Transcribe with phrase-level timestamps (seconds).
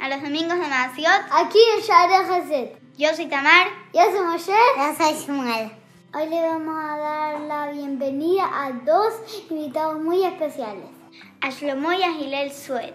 [0.00, 1.22] a los domingos de Masiot.
[1.30, 2.80] Aquí en Shara Hazet.
[2.96, 3.68] Yo soy Tamar.
[3.92, 4.52] Yo soy Moshe.
[4.76, 5.72] Yo soy Shmuel.
[6.14, 9.14] Hoy le vamos a dar la bienvenida a dos
[9.50, 10.86] invitados muy especiales.
[11.40, 12.94] A Shlomo y a Gilel Sued.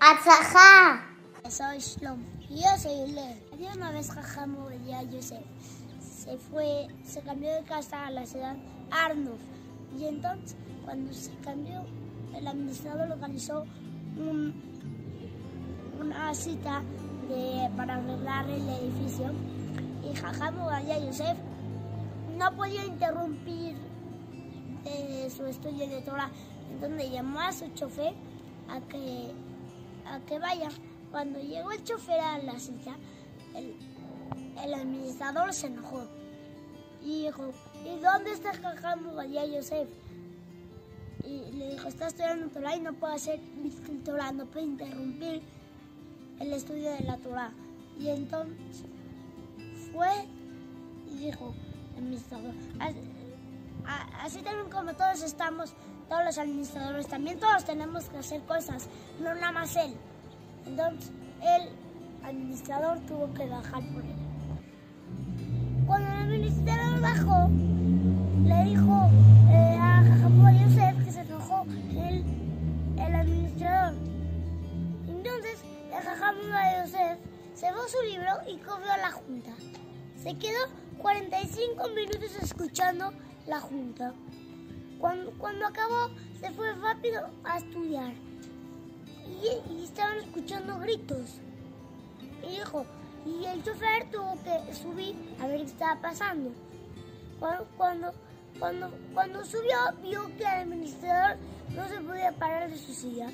[0.00, 1.06] ¡Atzajá!
[1.48, 2.24] Soy Shlomo.
[2.48, 3.42] Y yo soy Gilel.
[3.52, 5.42] Había una vez Jajamo ya Yosef.
[6.00, 8.56] Se fue, se cambió de casa a la ciudad
[8.90, 9.38] Arnov.
[9.98, 11.84] Y entonces, cuando se cambió,
[12.34, 13.66] el administrador organizó
[14.16, 14.70] un,
[16.00, 16.82] una cita
[17.76, 19.30] para arreglar el edificio.
[20.02, 21.36] Y Jajamo Gadia Yosef
[22.36, 23.76] no podía interrumpir
[24.84, 26.30] eh, su estudio de Torah.
[26.72, 28.14] Entonces llamó a su chofer
[28.68, 29.32] a que,
[30.06, 30.68] a que vaya.
[31.10, 32.96] Cuando llegó el chofer a la cita,
[33.54, 33.74] el,
[34.62, 36.04] el administrador se enojó
[37.02, 37.52] y dijo,
[37.84, 39.88] ¿y dónde está Jajam Gadia Yosef?
[41.24, 43.40] Y le dijo, está estudiando Torah y no puede hacer
[44.04, 45.42] Torah, no puede interrumpir
[46.40, 47.52] el estudio de la Torah.
[47.98, 48.84] Y entonces
[49.92, 50.08] fue
[51.10, 51.54] y dijo,
[51.96, 52.54] administrador,
[54.20, 55.74] así también como todos estamos,
[56.08, 58.88] todos los administradores, también todos tenemos que hacer cosas,
[59.20, 59.94] no nada más él.
[60.66, 61.10] Entonces,
[61.42, 61.68] el
[62.24, 64.29] administrador tuvo que bajar por él.
[76.60, 77.18] Jacobo Yosef
[77.54, 79.52] cerró su libro y cogió a la junta.
[80.22, 80.58] Se quedó
[80.98, 83.12] 45 minutos escuchando
[83.46, 84.12] la junta.
[84.98, 88.12] Cuando, cuando acabó, se fue rápido a estudiar.
[89.26, 91.40] Y, estaban escuchando gritos.
[92.42, 92.84] Y dijo,
[93.24, 96.50] y el chofer tuvo que subir a ver qué estaba pasando.
[97.38, 98.12] Cuando, cuando,
[98.58, 101.38] cuando, cuando subió, vio que el administrador
[101.70, 103.30] no se podía parar de su silla.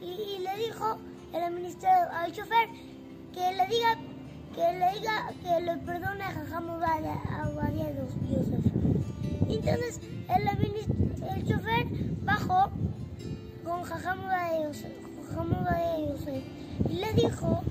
[0.00, 0.98] Y le dijo
[1.32, 2.68] el administrador al chofer
[3.32, 3.96] que le diga
[4.54, 6.32] que le diga que le perdone a
[8.28, 8.64] Yosef.
[9.48, 10.48] Entonces el,
[11.28, 11.86] el chofer
[12.22, 12.70] bajó
[13.64, 16.44] con Jajamo Badia Yosef
[16.88, 17.62] y le dijo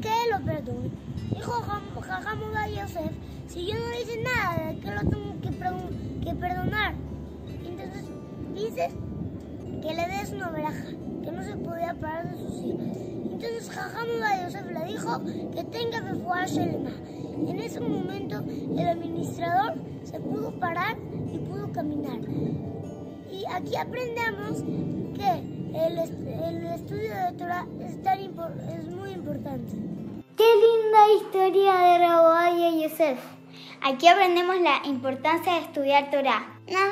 [0.00, 0.90] que lo perdone.
[1.34, 1.52] Dijo
[2.00, 3.12] Jajamo Badia Yosef,
[3.46, 5.50] si yo no hice nada, que lo tengo que,
[6.24, 6.94] que perdonar.
[7.64, 8.04] Entonces
[8.54, 8.90] dice
[9.82, 10.84] que le des una veraja,
[11.28, 12.84] que no se podía parar de su silla.
[13.30, 14.06] Entonces Jajam
[14.44, 15.20] Yosef le dijo
[15.54, 16.90] que tenga que jugar Shelema.
[17.46, 19.74] En ese momento el administrador
[20.04, 20.96] se pudo parar
[21.32, 22.18] y pudo caminar.
[23.30, 24.62] Y aquí aprendemos
[25.14, 25.30] que
[25.74, 29.72] el, el estudio de Torah es, tan es muy importante.
[30.36, 33.18] ¡Qué linda historia de Rabbi y Yosef!
[33.82, 36.58] Aquí aprendemos la importancia de estudiar Torah.
[36.66, 36.82] ¡Nos